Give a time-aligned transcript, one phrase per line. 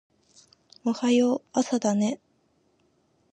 [0.83, 2.19] おはよう朝だね